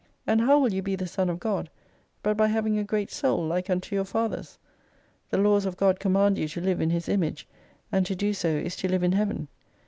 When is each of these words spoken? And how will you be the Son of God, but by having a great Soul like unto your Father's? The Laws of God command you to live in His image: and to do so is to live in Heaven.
And 0.25 0.41
how 0.41 0.57
will 0.57 0.73
you 0.73 0.81
be 0.81 0.95
the 0.95 1.05
Son 1.05 1.29
of 1.29 1.39
God, 1.39 1.69
but 2.23 2.35
by 2.35 2.47
having 2.47 2.75
a 2.79 2.83
great 2.83 3.11
Soul 3.11 3.45
like 3.45 3.69
unto 3.69 3.93
your 3.95 4.03
Father's? 4.03 4.57
The 5.29 5.37
Laws 5.37 5.63
of 5.67 5.77
God 5.77 5.99
command 5.99 6.39
you 6.39 6.47
to 6.47 6.59
live 6.61 6.81
in 6.81 6.89
His 6.89 7.07
image: 7.07 7.47
and 7.91 8.03
to 8.07 8.15
do 8.15 8.33
so 8.33 8.47
is 8.47 8.75
to 8.77 8.89
live 8.89 9.03
in 9.03 9.11
Heaven. 9.11 9.47